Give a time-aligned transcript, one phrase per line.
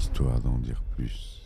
[0.00, 1.42] histoire d'en dire plus.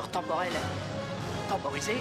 [0.00, 0.52] Temporel
[1.50, 1.92] temporisé.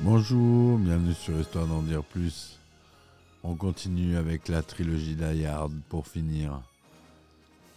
[0.00, 2.58] Bonjour, bienvenue sur Histoire d'en dire plus.
[3.44, 6.60] On continue avec la trilogie d'Ayard pour finir.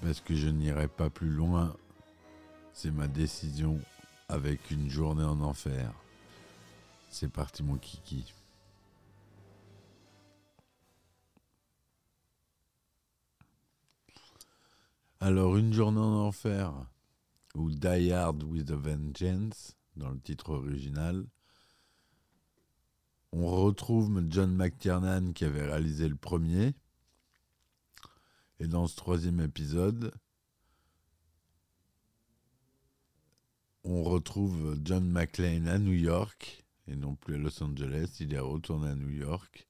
[0.01, 1.75] Parce que je n'irai pas plus loin.
[2.73, 3.79] C'est ma décision
[4.27, 5.91] avec une journée en enfer.
[7.11, 8.33] C'est parti mon kiki.
[15.19, 16.73] Alors une journée en enfer,
[17.53, 21.25] ou Die Hard with a Vengeance, dans le titre original,
[23.31, 26.73] on retrouve John McTiernan qui avait réalisé le premier.
[28.59, 30.13] Et dans ce troisième épisode,
[33.83, 38.17] on retrouve John McClane à New York, et non plus à Los Angeles.
[38.19, 39.67] Il est retourné à New York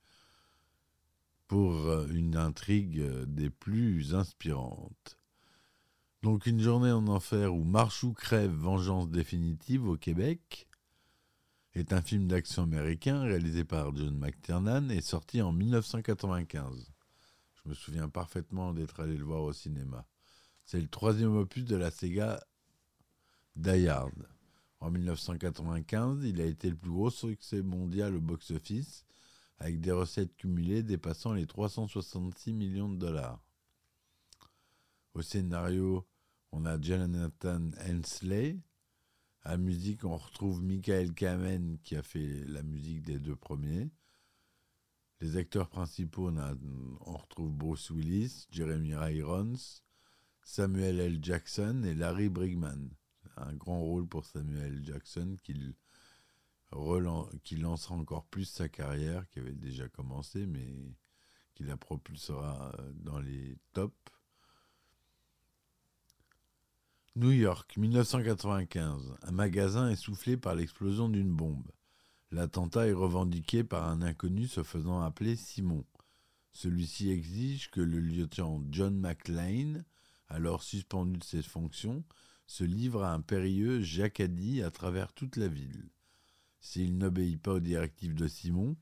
[1.47, 5.17] pour euh, une intrigue des plus inspirantes.
[6.23, 10.69] Donc une journée en enfer où Marchou crève vengeance définitive au Québec
[11.73, 16.93] est un film d'action américain réalisé par John McTiernan et sorti en 1995.
[17.55, 20.07] Je me souviens parfaitement d'être allé le voir au cinéma.
[20.63, 22.41] C'est le troisième opus de la Sega
[23.57, 24.25] Die Hard.
[24.79, 29.03] En 1995, il a été le plus gros succès mondial au box-office,
[29.57, 33.43] avec des recettes cumulées dépassant les 366 millions de dollars.
[35.15, 36.07] Au scénario,
[36.53, 38.59] on a Jonathan Hensley.
[39.41, 43.89] À musique, on retrouve Michael Kamen qui a fait la musique des deux premiers.
[45.19, 49.81] Les acteurs principaux, on, retrouve Bruce Willis, Jeremy Irons,
[50.43, 51.19] Samuel L.
[51.21, 52.89] Jackson et Larry Brigman.
[53.35, 54.85] Un grand rôle pour Samuel L.
[54.85, 55.55] Jackson qui,
[57.43, 60.95] qui lancera encore plus sa carrière, qui avait déjà commencé, mais
[61.55, 63.95] qui la propulsera euh, dans les tops.
[67.15, 69.17] New York, 1995.
[69.21, 71.69] Un magasin est soufflé par l'explosion d'une bombe.
[72.31, 75.85] L'attentat est revendiqué par un inconnu se faisant appeler Simon.
[76.53, 79.83] Celui-ci exige que le lieutenant John McLean,
[80.27, 82.03] alors suspendu de ses fonctions,
[82.47, 85.91] se livre à un périlleux jacadis à travers toute la ville.
[86.61, 88.75] S'il n'obéit pas aux directives de Simon,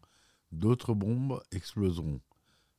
[0.53, 2.21] d'autres bombes exploseront.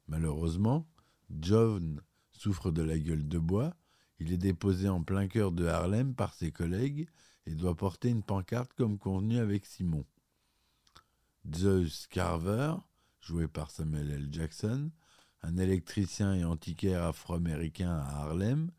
[0.08, 0.88] Malheureusement,
[1.28, 3.76] John souffre de la gueule de bois
[4.22, 7.08] il est déposé en plein cœur de Harlem par ses collègues
[7.46, 10.04] et doit porter une pancarte comme convenu avec Simon.
[11.52, 12.74] Zeus Carver,
[13.20, 14.28] joué par Samuel L.
[14.30, 14.92] Jackson,
[15.42, 18.70] un électricien et antiquaire afro-américain à Harlem,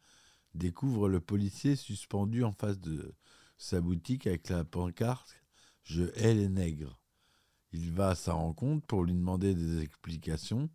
[0.54, 3.14] découvre le policier suspendu en face de
[3.58, 5.36] sa boutique avec la pancarte
[5.84, 7.02] Je hais les nègres.
[7.74, 10.70] Il va à sa rencontre pour lui demander des explications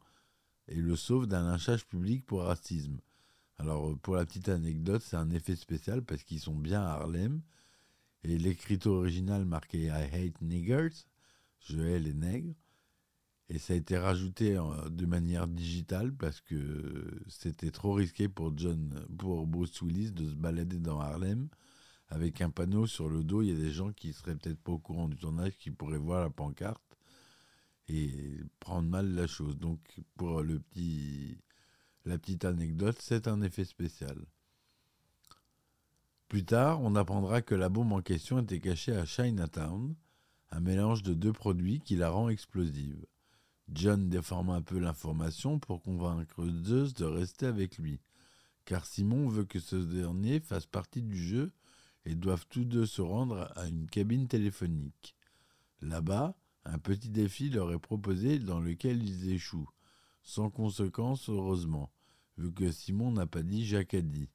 [0.66, 2.98] et le sauve d'un lynchage public pour racisme.
[3.58, 6.90] Alors, euh, pour la petite anecdote, c'est un effet spécial parce qu'ils sont bien à
[6.92, 7.40] Harlem.
[8.24, 10.90] Et l'écriture originale marqué I hate niggers,
[11.60, 12.54] je hais les nègres.
[13.50, 18.56] Et ça a été rajouté en- de manière digitale parce que c'était trop risqué pour
[18.56, 21.48] John, pour Bruce Willis de se balader dans Harlem
[22.08, 23.42] avec un panneau sur le dos.
[23.42, 25.98] Il y a des gens qui seraient peut-être pas au courant du tournage qui pourraient
[25.98, 26.82] voir la pancarte
[27.88, 29.58] et prendre mal la chose.
[29.58, 29.80] Donc,
[30.16, 31.38] pour le petit,
[32.08, 34.16] la petite anecdote, c'est un effet spécial.
[36.28, 39.94] Plus tard, on apprendra que la bombe en question était cachée à Chinatown,
[40.50, 43.04] un mélange de deux produits qui la rend explosive.
[43.70, 48.00] John déforme un peu l'information pour convaincre Zeus de rester avec lui,
[48.64, 51.52] car Simon veut que ce dernier fasse partie du jeu
[52.06, 55.14] et doivent tous deux se rendre à une cabine téléphonique.
[55.82, 56.34] Là-bas,
[56.64, 59.70] un petit défi leur est proposé dans lequel ils échouent,
[60.22, 61.90] sans conséquence heureusement,
[62.38, 64.30] vu que Simon n'a pas dit Jacques a dit.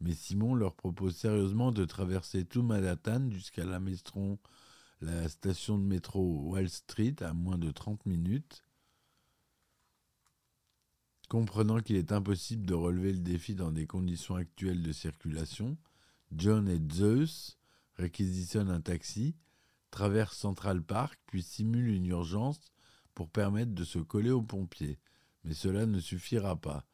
[0.00, 3.80] Mais Simon leur propose sérieusement de traverser tout Manhattan jusqu'à la,
[5.00, 8.64] la station de métro Wall Street à moins de 30 minutes.
[11.28, 15.78] Comprenant qu'il est impossible de relever le défi dans des conditions actuelles de circulation,
[16.36, 17.58] John et Zeus
[17.94, 19.36] réquisitionne un taxi,
[19.90, 22.72] traverse Central Park, puis simule une urgence
[23.14, 24.98] pour permettre de se coller aux pompiers.
[25.44, 26.84] Mais cela ne suffira pas.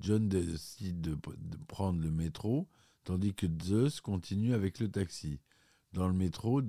[0.00, 1.18] John décide de,
[1.66, 2.68] prendre le métro,
[3.04, 5.40] tandis que Zeus continue avec le taxi.
[5.92, 6.62] Dans le métro,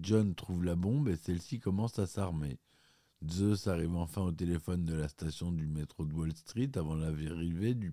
[0.00, 2.58] John trouve la bombe et celle-ci commence à s'armer.
[3.28, 7.74] Zeus arrive enfin au téléphone de la station du métro de Wall Street avant l'arrivée
[7.74, 7.92] du,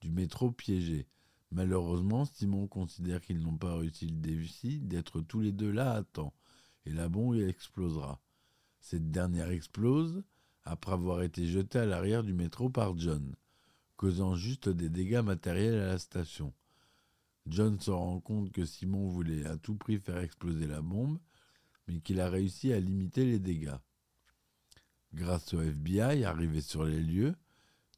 [0.00, 1.06] du métro piégé.
[1.50, 6.02] Malheureusement, Simon considère qu'ils n'ont pas réussi le défi d'être tous les deux là à
[6.02, 6.34] temps,
[6.84, 8.20] et la bombe explosera.
[8.80, 10.22] Cette dernière explose
[10.64, 13.34] après avoir été jetée à l'arrière du métro par John,
[13.96, 16.52] causant juste des dégâts matériels à la station.
[17.46, 21.18] John se rend compte que Simon voulait à tout prix faire exploser la bombe,
[21.86, 23.76] mais qu'il a réussi à limiter les dégâts.
[25.12, 27.34] Grâce au FBI arrivé sur les lieux,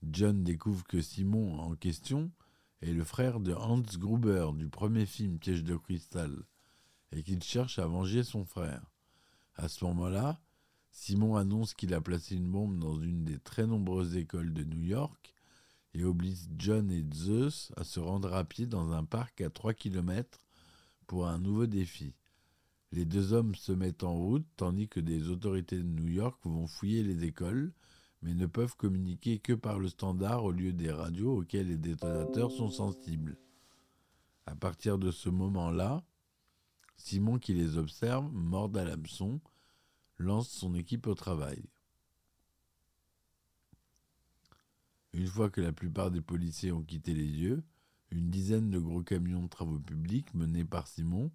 [0.02, 2.30] John découvre que Simon en question
[2.82, 6.36] est le frère de Hans Gruber du premier film Piège de cristal
[7.12, 8.90] et qu'il cherche à venger son frère.
[9.54, 10.40] À ce moment-là,
[10.90, 14.82] Simon annonce qu'il a placé une bombe dans une des très nombreuses écoles de New
[14.82, 15.35] York
[15.94, 19.74] et oblige John et Zeus à se rendre à pied dans un parc à 3
[19.74, 20.40] km
[21.06, 22.14] pour un nouveau défi.
[22.92, 26.66] Les deux hommes se mettent en route tandis que des autorités de New York vont
[26.66, 27.72] fouiller les écoles,
[28.22, 32.50] mais ne peuvent communiquer que par le standard au lieu des radios auxquelles les détonateurs
[32.50, 33.36] sont sensibles.
[34.46, 36.04] À partir de ce moment-là,
[36.96, 39.40] Simon qui les observe, mord à l'hameçon,
[40.18, 41.62] lance son équipe au travail.
[45.16, 47.64] Une fois que la plupart des policiers ont quitté les lieux,
[48.10, 51.32] une dizaine de gros camions de travaux publics menés par Simon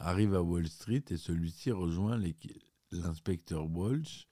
[0.00, 2.20] arrive à Wall Street et celui-ci rejoint
[2.90, 4.26] l'inspecteur Walsh,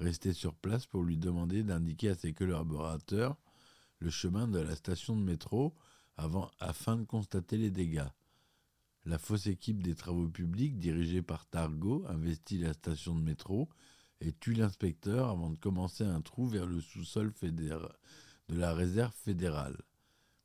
[0.00, 3.36] resté sur place pour lui demander d'indiquer à ses collaborateurs
[4.00, 5.76] le chemin de la station de métro
[6.16, 8.10] afin de constater les dégâts.
[9.04, 13.68] La fausse équipe des travaux publics, dirigée par Targo, investit la station de métro
[14.20, 17.32] et tue l'inspecteur avant de commencer un trou vers le sous-sol
[18.48, 19.80] de la réserve fédérale.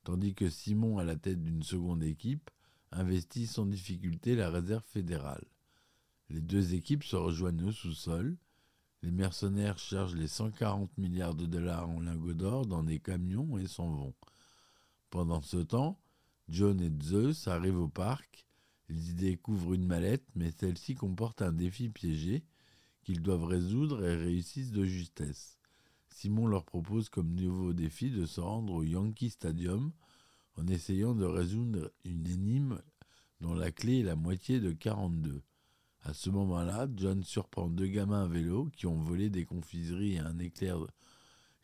[0.04, 2.50] Tandis que Simon, à la tête d'une seconde équipe,
[2.92, 5.44] investit sans difficulté la réserve fédérale.
[6.30, 8.38] Les deux équipes se rejoignent au sous-sol.
[9.02, 13.68] Les mercenaires chargent les 140 milliards de dollars en lingots d'or dans des camions et
[13.68, 14.14] s'en vont.
[15.10, 16.00] Pendant ce temps,
[16.50, 18.46] John et Zeus arrivent au parc.
[18.90, 22.44] Ils y découvrent une mallette, mais celle-ci comporte un défi piégé
[23.02, 25.58] qu'ils doivent résoudre et réussissent de justesse.
[26.18, 29.92] Simon leur propose comme nouveau défi de se rendre au Yankee Stadium
[30.56, 32.82] en essayant de résoudre une énigme
[33.40, 35.44] dont la clé est la moitié de 42.
[36.02, 40.20] À ce moment-là, John surprend deux gamins à vélo qui ont volé des confiseries et,
[40.20, 40.80] un éclair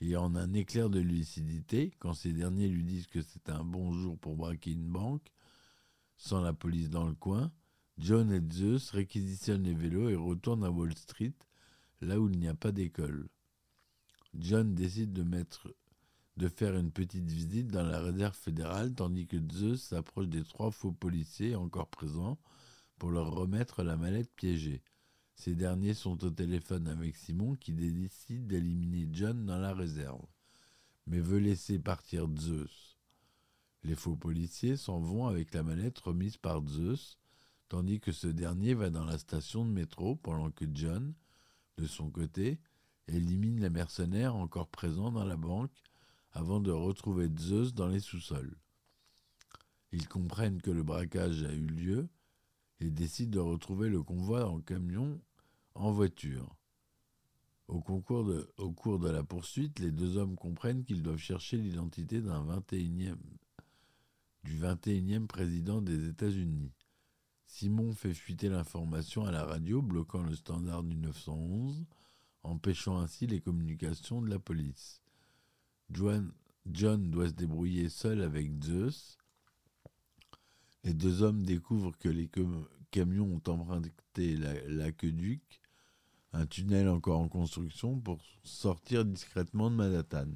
[0.02, 3.92] et en un éclair de lucidité, quand ces derniers lui disent que c'est un bon
[3.92, 5.32] jour pour braquer une banque,
[6.16, 7.52] sans la police dans le coin,
[7.98, 11.34] John et Zeus réquisitionnent les vélos et retournent à Wall Street,
[12.02, 13.28] là où il n'y a pas d'école.
[14.38, 20.28] John décide de faire une petite visite dans la réserve fédérale tandis que Zeus s'approche
[20.28, 22.40] des trois faux policiers encore présents
[22.98, 24.82] pour leur remettre la mallette piégée.
[25.36, 30.26] Ces derniers sont au téléphone avec Simon qui décide d'éliminer John dans la réserve,
[31.06, 32.98] mais veut laisser partir Zeus.
[33.84, 37.18] Les faux policiers s'en vont avec la mallette remise par Zeus,
[37.68, 41.14] tandis que ce dernier va dans la station de métro pendant que John,
[41.78, 42.60] de son côté,
[43.08, 45.72] élimine les mercenaires encore présents dans la banque
[46.32, 48.56] avant de retrouver Zeus dans les sous-sols.
[49.92, 52.10] Ils comprennent que le braquage a eu lieu
[52.80, 55.22] et décident de retrouver le convoi en camion
[55.76, 56.56] en voiture.
[57.68, 63.16] Au, cours de la poursuite, les deux hommes comprennent qu'ils doivent chercher l'identité d'un 21e,
[64.44, 66.72] du 21e président des États-Unis.
[67.46, 71.86] Simon fait fuiter l'information à la radio, bloquant le standard du 911,
[72.44, 75.02] empêchant ainsi les communications de la police.
[75.92, 76.32] John,
[76.66, 79.18] doit se débrouiller seul avec Zeus.
[80.84, 82.30] Les deux hommes découvrent que les
[82.92, 84.36] camions ont emprunté
[84.68, 85.62] l'aqueduc,
[86.34, 90.28] un tunnel encore en construction, pour sortir discrètement de Manhattan.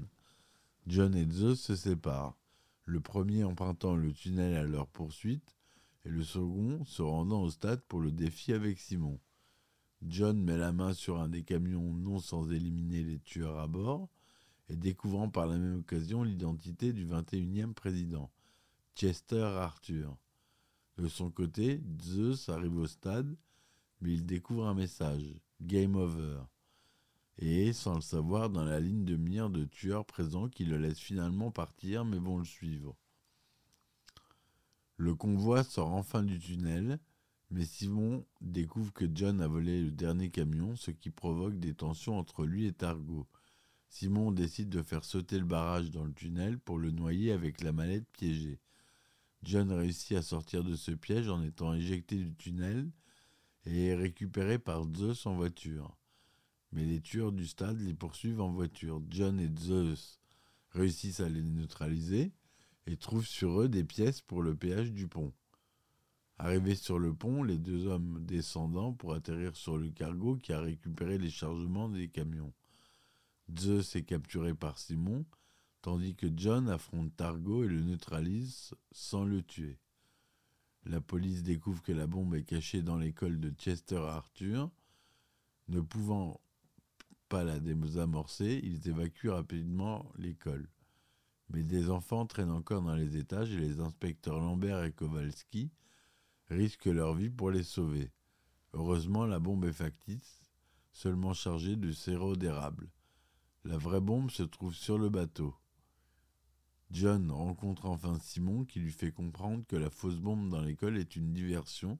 [0.85, 2.37] John et Zeus se séparent,
[2.85, 5.57] le premier empruntant le tunnel à leur poursuite
[6.05, 9.19] et le second se rendant au stade pour le défi avec Simon.
[10.03, 14.09] John met la main sur un des camions non sans éliminer les tueurs à bord
[14.69, 18.31] et découvrant par la même occasion l'identité du 21e président,
[18.95, 20.15] Chester Arthur.
[20.97, 23.35] De son côté, Zeus arrive au stade,
[24.01, 26.41] mais il découvre un message, Game Over,
[27.39, 30.99] et sans le savoir dans la ligne de mire de tueurs présents qui le laissent
[30.99, 32.95] finalement partir mais vont le suivre.
[34.97, 36.99] Le convoi sort enfin du tunnel,
[37.49, 42.17] Mais Simon découvre que John a volé le dernier camion, ce qui provoque des tensions
[42.17, 43.25] entre lui et Targo.
[43.89, 47.71] Simon décide de faire sauter le barrage dans le tunnel pour le noyer avec la
[47.71, 48.59] mallette piégée.
[49.43, 52.91] John réussit à sortir de ce piège en étant éjecté du tunnel
[53.65, 55.97] et est récupéré par Zeus en voiture.
[56.73, 59.01] Mais les tueurs du stade les poursuivent en voiture.
[59.09, 60.19] John et Zeus
[60.71, 62.33] réussissent à les neutraliser
[62.87, 65.33] et trouvent sur eux des pièces pour le péage du pont.
[66.39, 70.59] Arrivés sur le pont, les deux hommes descendant pour atterrir sur le cargo qui a
[70.59, 72.53] récupéré les chargements des camions.
[73.57, 75.25] Zeus est capturé par Simon,
[75.81, 79.79] tandis que John affronte Targo et le neutralise sans le tuer.
[80.85, 84.69] La police découvre que la bombe est cachée dans l'école de Chester Arthur.
[85.69, 86.39] Ne pouvant
[87.29, 90.69] pas la désamorcer, ils évacuent rapidement l'école.
[91.49, 95.71] Mais des enfants traînent encore dans les étages et les inspecteurs Lambert et Kowalski
[96.49, 98.11] risquent leur vie pour les sauver.
[98.73, 100.41] Heureusement, la bombe est factice,
[100.91, 102.89] seulement chargée de sirop d'érable.
[103.63, 105.55] La vraie bombe se trouve sur le bateau.
[106.89, 111.17] John rencontre enfin Simon qui lui fait comprendre que la fausse bombe dans l'école est
[111.17, 111.99] une diversion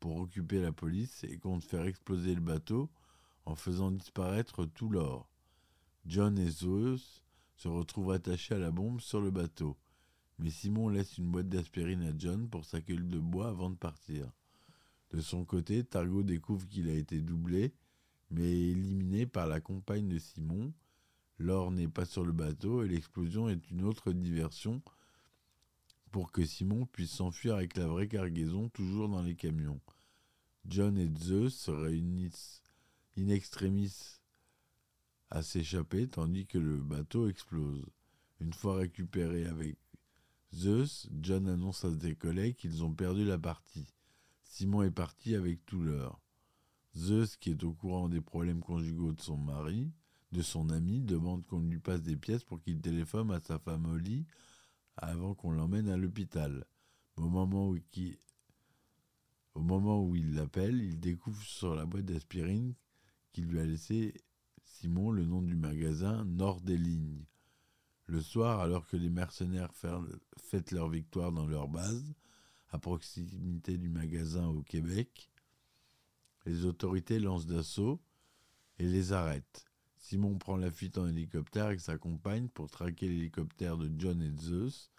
[0.00, 2.90] pour occuper la police et compte faire exploser le bateau
[3.44, 5.28] en faisant disparaître tout l'or.
[6.06, 7.22] John et Zeus
[7.56, 9.76] se retrouvent attachés à la bombe sur le bateau,
[10.38, 13.76] mais Simon laisse une boîte d'aspirine à John pour sa queue de bois avant de
[13.76, 14.30] partir.
[15.10, 17.72] De son côté, Targo découvre qu'il a été doublé,
[18.30, 20.72] mais éliminé par la compagne de Simon.
[21.38, 24.82] L'or n'est pas sur le bateau et l'explosion est une autre diversion
[26.10, 29.80] pour que Simon puisse s'enfuir avec la vraie cargaison toujours dans les camions.
[30.66, 32.62] John et Zeus se réunissent
[33.18, 33.92] in extremis
[35.30, 37.84] à s'échapper tandis que le bateau explose.
[38.40, 39.76] Une fois récupéré avec
[40.54, 43.92] Zeus, John annonce à ses collègues qu'ils ont perdu la partie.
[44.44, 46.20] Simon est parti avec tout l'heure.
[46.96, 49.90] Zeus, qui est au courant des problèmes conjugaux de son mari,
[50.30, 53.98] de son ami, demande qu'on lui passe des pièces pour qu'il téléphone à sa femme
[53.98, 54.26] lit
[54.96, 56.64] avant qu'on l'emmène à l'hôpital.
[57.16, 57.76] Au moment où
[59.54, 62.74] au moment où il l'appelle, il découvre sur la boîte d'aspirine
[63.32, 64.14] qu'il lui a laissé
[64.64, 67.24] Simon le nom du magasin Nord des Lignes.
[68.06, 69.72] Le soir, alors que les mercenaires
[70.36, 72.14] fêtent leur victoire dans leur base,
[72.70, 75.30] à proximité du magasin au Québec,
[76.44, 78.00] les autorités lancent d'assaut
[78.78, 79.64] et les arrêtent.
[79.96, 84.36] Simon prend la fuite en hélicoptère avec sa compagne pour traquer l'hélicoptère de John et
[84.38, 84.90] Zeus.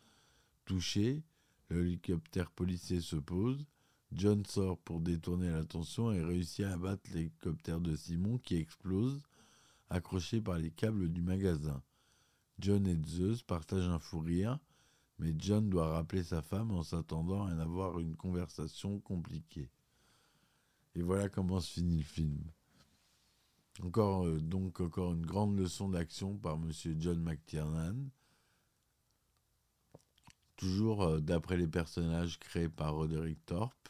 [0.65, 1.21] Touché,
[1.69, 3.67] l'hélicoptère policier se pose.
[4.13, 9.21] John sort pour détourner l'attention et réussit à abattre l'hélicoptère de Simon qui explose,
[9.89, 11.83] accroché par les câbles du magasin.
[12.59, 14.59] John et Zeus partagent un fou rire,
[15.19, 19.69] mais John doit rappeler sa femme en s'attendant à avoir une conversation compliquée.
[20.95, 22.39] Et voilà comment se finit le film.
[23.83, 28.09] Encore, euh, donc encore une grande leçon d'action par Monsieur John McTiernan.
[30.55, 33.89] Toujours euh, d'après les personnages créés par Roderick Thorpe.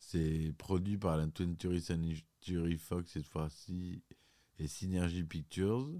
[0.00, 4.02] C'est produit par la 20th Century Fox cette fois-ci
[4.58, 5.90] et Synergy Pictures.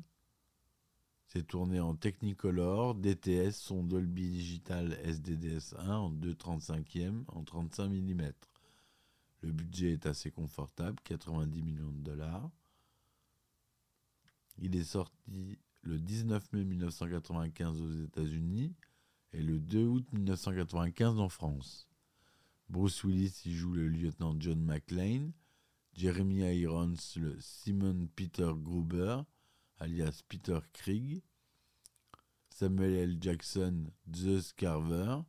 [1.27, 8.33] C'est tourné en Technicolor, DTS, son Dolby Digital SDDS1 en 2,35e en 35 mm.
[9.43, 12.51] Le budget est assez confortable, 90 millions de dollars.
[14.59, 18.73] Il est sorti le 19 mai 1995 aux États-Unis
[19.33, 21.89] et le 2 août 1995 en France.
[22.69, 25.33] Bruce Willis y joue le lieutenant John McClane,
[25.95, 29.23] Jeremy Irons le Simon Peter Gruber,
[29.79, 31.23] alias Peter Krieg,
[32.51, 33.19] Samuel L.
[33.21, 35.21] Jackson Zeus Carver,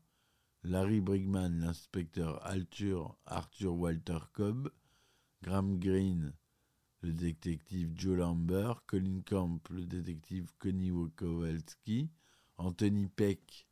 [0.64, 4.70] Larry Brigman, l'inspecteur Arthur, Arthur Walter Cobb,
[5.44, 6.34] Graham Greene,
[7.02, 12.10] le détective Joe Lambert, Colin Camp, le détective Connie Kowalski,
[12.58, 13.68] Anthony Peck,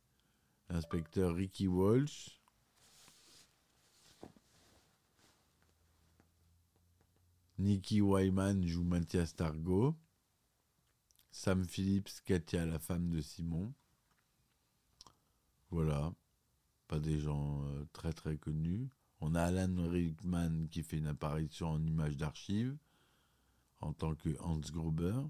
[0.70, 2.38] l'inspecteur Ricky Walsh,
[7.64, 9.96] Nicky Wyman joue Mathias Targo,
[11.30, 13.72] Sam Phillips, Katia, la femme de Simon.
[15.70, 16.12] Voilà
[16.88, 18.90] pas des gens euh, très très connus.
[19.20, 22.76] On a Alan Rickman qui fait une apparition en image d'archives
[23.80, 25.22] en tant que Hans Gruber.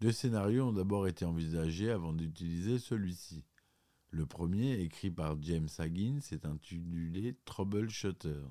[0.00, 3.44] Deux scénarios ont d'abord été envisagés avant d'utiliser celui-ci.
[4.10, 8.42] Le premier, écrit par James Haggin, s'est intitulé Troubleshooter.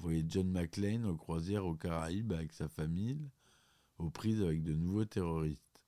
[0.00, 3.28] Vous voyez John McClane aux croisières aux Caraïbes avec sa famille,
[3.98, 5.82] aux prises avec de nouveaux terroristes.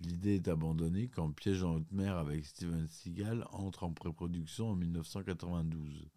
[0.00, 4.74] L'idée est abandonnée quand Piège en haute mer avec Steven Seagal entre en pré-production en
[4.74, 6.08] 1992.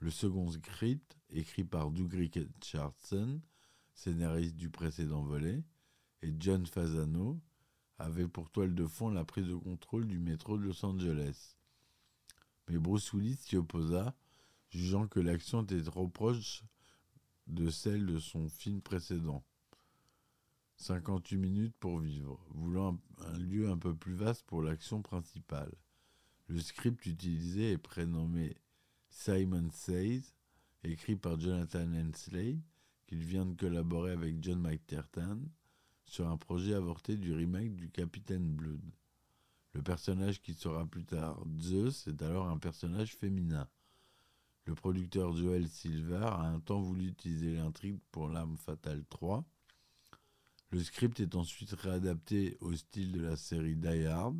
[0.00, 3.40] Le second script, écrit par Doug Richardson,
[3.94, 5.64] scénariste du précédent volet,
[6.20, 7.40] et John Fasano,
[7.98, 11.56] avait pour toile de fond la prise de contrôle du métro de Los Angeles.
[12.68, 14.14] Mais Bruce Willis s'y opposa,
[14.70, 16.64] jugeant que l'action était trop proche
[17.46, 19.44] de celle de son film précédent.
[20.76, 25.72] 58 minutes pour vivre, voulant un lieu un peu plus vaste pour l'action principale.
[26.48, 28.56] Le script utilisé est prénommé
[29.08, 30.34] Simon Says,
[30.82, 32.58] écrit par Jonathan Hensley,
[33.06, 35.40] qu'il vient de collaborer avec John McTiernan
[36.04, 38.82] sur un projet avorté du remake du Capitaine Blood.
[39.72, 43.68] Le personnage qui sera plus tard Zeus est alors un personnage féminin.
[44.66, 49.44] Le producteur Joel Silver a un temps voulu utiliser l'intrigue pour L'Arme Fatale 3,
[50.74, 54.36] le script est ensuite réadapté au style de la série Die Hard.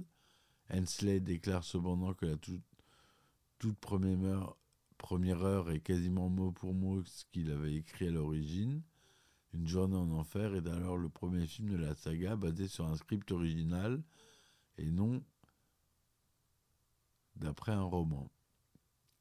[0.68, 7.52] Hensley déclare cependant que la toute, première, heure, est quasiment mot pour mot ce qu'il
[7.52, 8.82] avait écrit à l'origine.
[9.52, 12.96] Une journée en enfer est alors le premier film de la saga basé sur un
[12.96, 14.02] script original
[14.76, 15.22] et non
[17.36, 18.28] d'après un roman.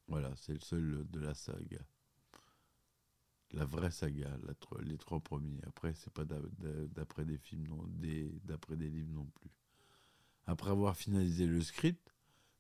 [0.08, 1.80] Voilà, c'est le seul de la saga
[3.54, 4.36] la vraie saga,
[4.84, 5.60] les trois premiers.
[5.68, 7.68] Après, c'est pas d'après des films,
[8.44, 9.52] d'après des livres non plus.
[10.46, 12.14] Après avoir finalisé le script,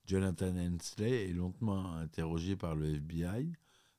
[0.05, 3.51] Jonathan Hensley est lentement interrogé par le FBI,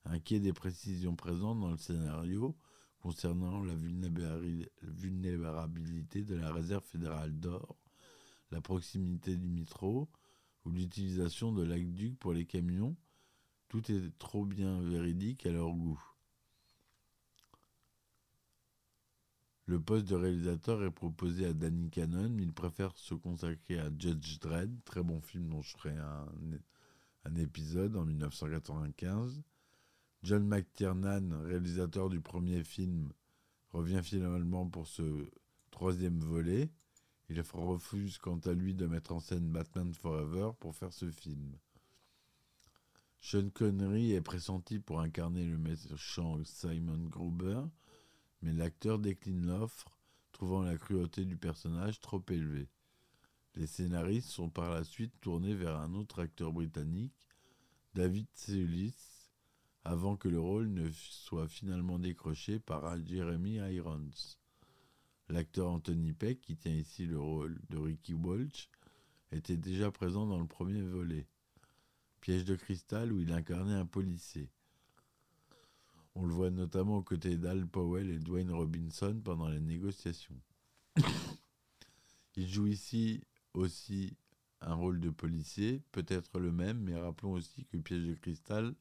[0.04, 2.56] inquiet des précisions présentes dans le scénario
[3.00, 7.76] concernant la vulnérabilité de la réserve fédérale d'or,
[8.50, 10.08] la proximité du métro
[10.64, 12.96] ou l'utilisation de l'aqueduc pour les camions.
[13.74, 16.00] Tout est trop bien véridique à leur goût.
[19.66, 23.90] Le poste de réalisateur est proposé à Danny Cannon, mais il préfère se consacrer à
[23.98, 29.42] Judge Dredd, très bon film dont je ferai un, épisode en 1995.
[30.22, 33.12] John McTiernan, réalisateur du premier film,
[33.70, 35.28] revient finalement pour ce
[35.72, 36.70] troisième volet.
[37.28, 41.56] Il refuse quant à lui de mettre en scène Batman Forever pour faire ce film.
[43.26, 47.62] Sean Connery est pressenti pour incarner le méchant Simon Gruber,
[48.42, 49.88] mais l'acteur décline l'offre,
[50.30, 52.68] trouvant la cruauté du personnage trop élevée.
[53.54, 57.16] Les scénaristes sont par la suite tournés vers un autre acteur britannique,
[57.94, 58.94] David Seulis,
[59.84, 64.36] avant que le rôle ne soit finalement décroché par Jeremy Irons.
[65.30, 68.68] L'acteur Anthony Peck, qui tient ici le rôle de Ricky Walsh,
[69.32, 71.26] était déjà présent dans le premier volet,
[72.24, 74.48] Piège de cristal, où il incarnait un policier.
[76.14, 80.40] On le voit notamment aux côtés d'Al Powell et Dwayne Robinson pendant les négociations.
[82.36, 84.16] Il joue ici aussi
[84.62, 88.74] un rôle de policier, peut-être le même, mais rappelons aussi que Piège de cristal,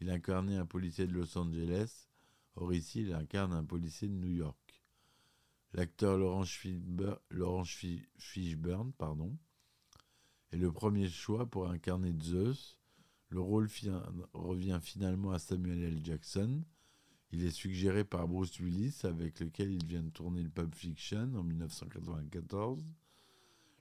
[0.00, 2.06] il incarnait un policier de Los Angeles,
[2.54, 4.84] or ici il incarne un policier de New York.
[5.72, 7.74] L'acteur Laurence
[8.18, 9.36] Fishburne pardon,
[10.52, 12.78] est le premier choix pour incarner Zeus,
[13.30, 13.68] le rôle
[14.32, 16.00] revient finalement à Samuel L.
[16.02, 16.62] Jackson.
[17.30, 21.34] Il est suggéré par Bruce Willis, avec lequel il vient de tourner le Pulp Fiction
[21.34, 22.82] en 1994.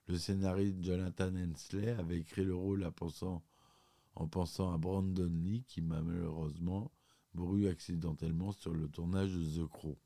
[0.07, 6.01] Le scénariste Jonathan Hensley avait écrit le rôle en pensant à Brandon Lee, qui m'a
[6.01, 6.91] malheureusement
[7.33, 9.97] mouru accidentellement sur le tournage de The Crow.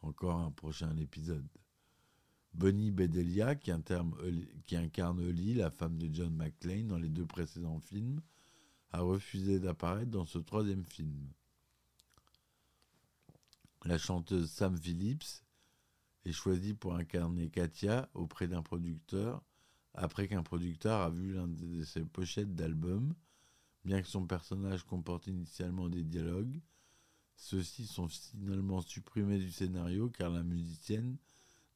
[0.00, 1.46] Encore un prochain épisode.
[2.54, 3.72] Bonnie Bedelia, qui,
[4.64, 8.20] qui incarne Holly, la femme de John McClane dans les deux précédents films,
[8.92, 11.28] a refusé d'apparaître dans ce troisième film.
[13.84, 15.42] La chanteuse Sam Phillips
[16.24, 19.42] est choisie pour incarner Katia auprès d'un producteur
[19.94, 23.14] après qu'un producteur a vu l'un de ses pochettes d'album.
[23.84, 26.60] Bien que son personnage comporte initialement des dialogues,
[27.36, 31.16] ceux-ci sont finalement supprimés du scénario car la musicienne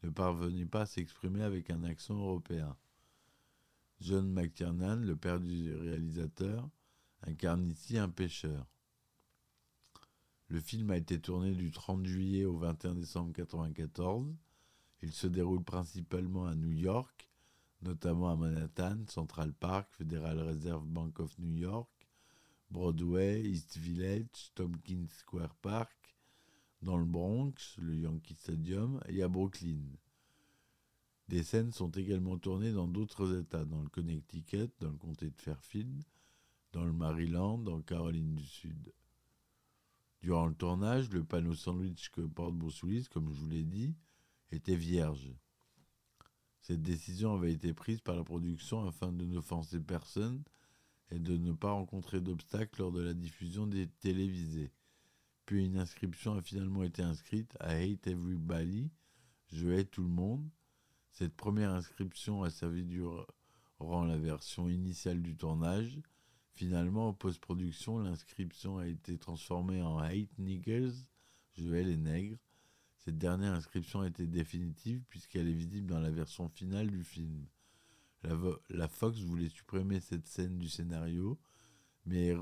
[0.02, 2.76] ne parvenait pas à s'exprimer avec un accent européen.
[4.00, 6.68] John McTiernan, le père du réalisateur,
[7.22, 8.66] incarne ici un pêcheur.
[10.48, 14.34] Le film a été tourné du 30 juillet au 21 décembre 1994.
[15.02, 17.28] Il se déroule principalement à New York,
[17.82, 21.90] notamment à Manhattan, Central Park, Federal Reserve Bank of New York,
[22.70, 25.97] Broadway, East Village, Tompkins Square Park,
[26.82, 29.82] dans le Bronx, le Yankee Stadium, et à Brooklyn.
[31.28, 35.36] Des scènes sont également tournées dans d'autres États, dans le Connecticut, dans le comté de
[35.36, 36.04] Fairfield,
[36.72, 38.92] dans le Maryland, en Caroline du Sud.
[40.22, 43.94] Durant le tournage, le panneau sandwich que porte Bruce comme je vous l'ai dit,
[44.50, 45.32] était vierge.
[46.60, 50.42] Cette décision avait été prise par la production afin de n'offenser personne
[51.10, 54.70] et de ne pas rencontrer d'obstacles lors de la diffusion des télévisés.
[55.48, 58.90] Puis une inscription a finalement été inscrite à Hate Everybody,
[59.50, 60.46] Je hais tout le monde.
[61.10, 65.98] Cette première inscription a servi durant la version initiale du tournage.
[66.52, 70.92] Finalement, en post-production, l'inscription a été transformée en Hate Niggers,
[71.54, 72.36] Je hais les nègres.
[72.98, 77.46] Cette dernière inscription a été définitive puisqu'elle est visible dans la version finale du film.
[78.68, 81.38] La, Fox voulait supprimer cette scène du scénario,
[82.04, 82.34] mais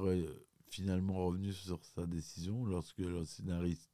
[0.68, 3.90] finalement revenu sur sa décision lorsque le scénariste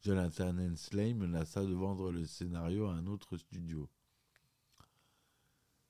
[0.00, 3.88] Jonathan Hensley menaça de vendre le scénario à un autre studio.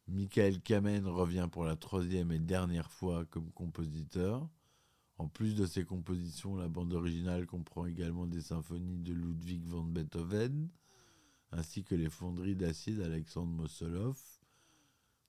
[0.06, 4.48] Michael Kamen revient pour la troisième et dernière fois comme compositeur.
[5.18, 9.82] En plus de ses compositions, la bande originale comprend également des symphonies de Ludwig van
[9.82, 10.70] Beethoven,
[11.52, 14.18] ainsi que les fonderies d'acier d'Alexandre Mosolov,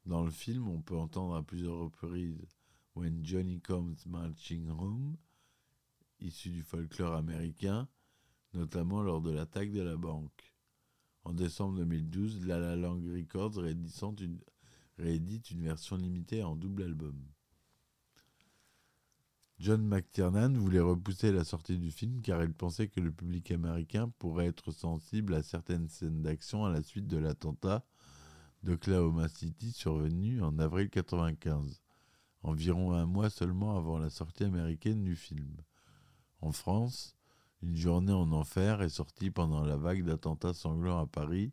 [0.06, 2.59] dans le film, on peut entendre à plusieurs reprises
[2.96, 5.16] When Johnny Comes Marching Home,
[6.20, 7.88] issu du folklore américain,
[8.54, 10.54] notamment lors de l'attaque de la banque.
[11.24, 13.62] En décembre 2012, La La Records
[14.98, 17.16] réédite une version limitée en double album.
[19.60, 24.10] John McTiernan voulait repousser la sortie du film car il pensait que le public américain
[24.18, 27.86] pourrait être sensible à certaines scènes d'action à la suite de l'attentat
[28.64, 31.82] d'Oklahoma City survenu en avril 1995,
[32.44, 35.58] environ un mois seulement avant la sortie américaine du film.
[36.42, 37.16] En France,
[37.62, 41.52] Une journée en enfer est sortie pendant la vague d'attentats sanglants à Paris,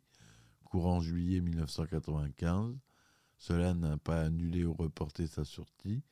[0.63, 2.77] courant juillet 1995.
[3.37, 6.03] Cela n'a pas annulé ou reporté sa sortie,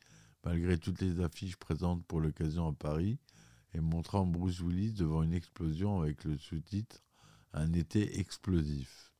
[0.43, 3.19] malgré toutes les affiches présentes pour l'occasion à Paris
[3.73, 7.01] et montrant Bruce Willis devant une explosion avec le sous-titre
[7.53, 9.13] Un été explosif.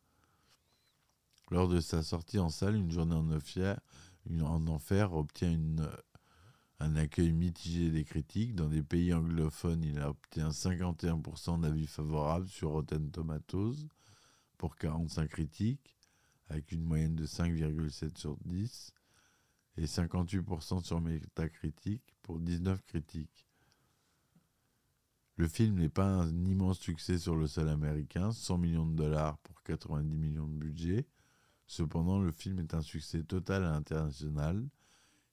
[1.52, 3.80] Lors de sa sortie en salle, Une journée en enfer,
[4.42, 5.58] en enfer obtient
[6.80, 8.56] un accueil mitigé des critiques.
[8.56, 13.88] Dans des pays anglophones, il a obtenu 51% d'avis favorables sur Rotten Tomatoes
[14.58, 15.98] pour 45 critiques,
[16.50, 18.94] avec une moyenne de 5,7 sur 10,
[19.78, 23.46] et 58% sur Metacritic pour 19 critiques.
[25.38, 29.38] Le film n'est pas un immense succès sur le sol américain, 100 millions de dollars
[29.40, 31.06] pour 90 millions de budget,
[31.68, 34.68] Cependant, le film est un succès total à l'international.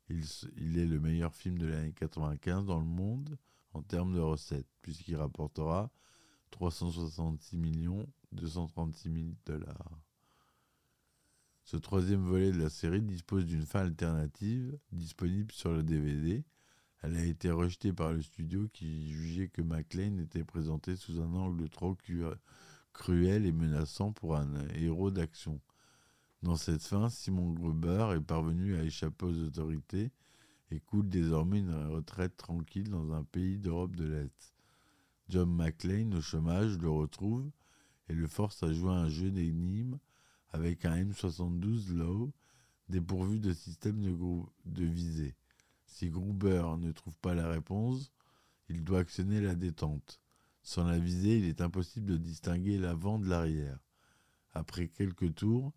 [0.08, 3.38] Il, est le meilleur film de l'année 95 dans le monde
[3.72, 5.90] en termes de recettes, puisqu'il rapportera
[6.50, 7.58] 366
[8.32, 10.02] 236 000 dollars.
[11.64, 16.44] Ce troisième volet de la série dispose d'une fin alternative disponible sur le DVD.
[17.02, 21.32] Elle a été rejetée par le studio qui jugeait que McLean était présenté sous un
[21.34, 21.96] angle trop
[22.92, 25.60] cruel et menaçant pour un héros d'action.
[26.42, 30.10] Dans cette fin, Simon Gruber est parvenu à échapper aux autorités
[30.72, 34.52] et coule désormais une retraite tranquille dans un pays d'Europe de l'Est.
[35.28, 37.48] John McClane, au chômage, le retrouve
[38.08, 39.98] et le force à jouer un jeu d'énigmes
[40.50, 42.32] avec un M72 Low
[42.88, 44.16] dépourvu de système de,
[44.64, 45.36] de visée.
[45.86, 48.10] Si Gruber ne trouve pas la réponse,
[48.68, 50.20] il doit actionner la détente.
[50.64, 53.78] Sans la visée, il est impossible de distinguer l'avant de l'arrière.
[54.54, 55.72] Après quelques tours,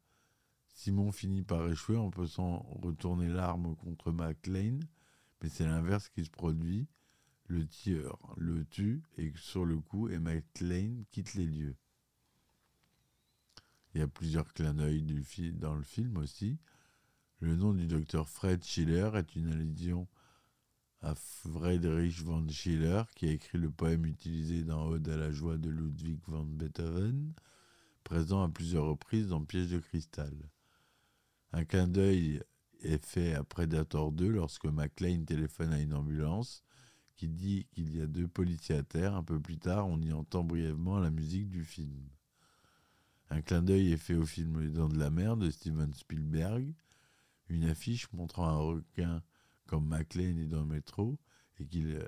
[0.75, 4.79] Simon finit par échouer en pesant retourner l'arme contre McLean,
[5.41, 6.87] mais c'est l'inverse qui se produit.
[7.47, 11.75] Le tir le tue et sur le coup, et McLean quitte les lieux.
[13.93, 15.01] Il y a plusieurs clins d'œil
[15.53, 16.59] dans le film aussi.
[17.39, 20.07] Le nom du docteur Fred Schiller est une allusion
[21.01, 25.57] à Friedrich von Schiller, qui a écrit le poème utilisé dans Ode à la joie
[25.57, 27.33] de Ludwig van Beethoven,
[28.03, 30.33] présent à plusieurs reprises dans Piège de cristal.
[31.55, 32.43] Un clin d'œil
[32.81, 36.65] est fait à Predator 2 lorsque McLean téléphone à une ambulance
[37.15, 39.15] qui dit qu'il y a deux policiers à terre.
[39.15, 42.09] Un peu plus tard, on y entend brièvement la musique du film.
[43.29, 46.75] Un clin d'œil est fait au film Les Dents de la Mer de Steven Spielberg.
[47.47, 49.23] Une affiche montrant un requin
[49.65, 51.17] comme McLean est dans le métro
[51.57, 52.05] et qu'il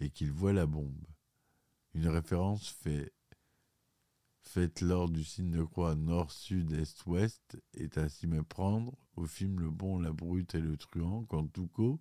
[0.00, 1.06] et qu'il voit la bombe.
[1.94, 3.10] Une référence fait
[4.44, 9.98] faite lors du signe de croix nord-sud-est-ouest est à s'y méprendre au film Le Bon,
[9.98, 12.00] la Brute et le Truand quand Tuco,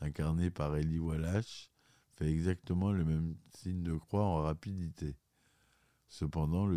[0.00, 1.70] incarné par Eli Wallace,
[2.12, 5.16] fait exactement le même signe de croix en rapidité.
[6.08, 6.68] Cependant,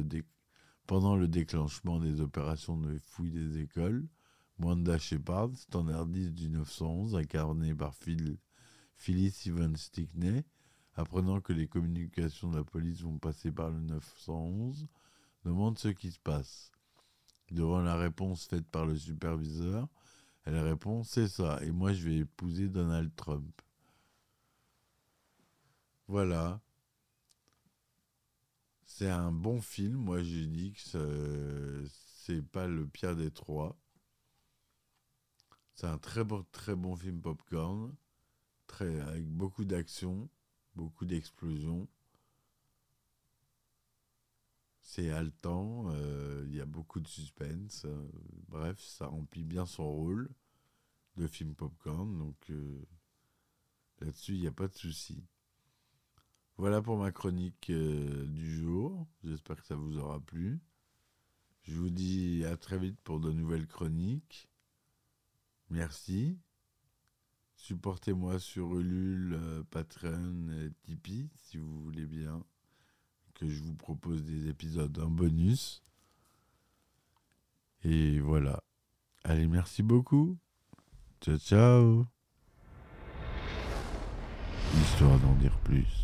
[0.88, 4.08] pendant le déclenchement des opérations de fouille des écoles,
[4.60, 8.38] Wanda Shepard, standardiste du 911, incarné par Phil,
[8.96, 10.44] Phyllis Evans Stickney,
[10.96, 14.88] apprenant que les communications de la police vont passer par le 911,
[15.46, 16.72] demande ce qui se passe.
[17.52, 19.88] devant la réponse faite par le superviseur,
[20.46, 23.62] elle répond c'est ça, et moi je vais épouser Donald Trump.
[26.08, 26.62] Voilà.
[28.86, 33.78] C'est un bon film, moi j'ai dit que c'est pas le pire des trois.
[35.76, 37.94] C'est un très bon, film popcorn,
[38.68, 40.30] très, avec beaucoup d'action,
[40.76, 41.88] beaucoup d'explosions.
[44.86, 47.86] C'est haletant, euh, il y a beaucoup de suspense.
[47.86, 48.08] Euh,
[48.50, 50.30] bref, ça remplit bien son rôle
[51.16, 52.86] de film popcorn, donc euh,
[54.02, 55.24] là-dessus, il n'y a pas de souci.
[56.58, 59.08] Voilà pour ma chronique du jour.
[59.24, 60.62] J'espère que ça vous aura plu.
[61.64, 64.50] Je vous dis à très vite pour de nouvelles chroniques.
[65.70, 66.38] Merci.
[67.56, 69.40] Supportez-moi sur Ulule,
[69.72, 72.44] Patreon et Tipeee si vous voulez bien
[73.34, 75.82] que je vous propose des épisodes en bonus.
[77.84, 78.64] Et voilà.
[79.24, 80.38] Allez, merci beaucoup.
[81.22, 82.06] Ciao, ciao.
[84.76, 86.03] Histoire d'en dire plus.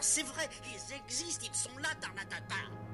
[0.00, 2.87] C'est vrai, ils existent, ils sont là, Tarnatata.